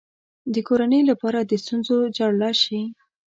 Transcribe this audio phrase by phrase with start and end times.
[0.53, 2.81] د کورنۍ لپاره د ستونزو جرړه شي.